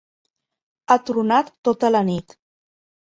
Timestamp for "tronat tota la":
1.09-2.05